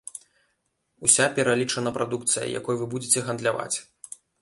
Уся 1.09 1.25
пералічана 1.35 1.93
прадукцыя, 1.99 2.49
якой 2.59 2.75
вы 2.83 2.91
будзеце 2.97 3.19
гандляваць. 3.29 3.73